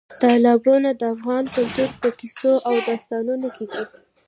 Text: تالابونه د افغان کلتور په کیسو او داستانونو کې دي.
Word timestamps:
تالابونه 0.21 0.89
د 0.99 1.01
افغان 1.15 1.43
کلتور 1.55 1.89
په 2.01 2.09
کیسو 2.19 2.51
او 2.67 2.75
داستانونو 2.87 3.47
کې 3.55 3.65
دي. 3.71 3.83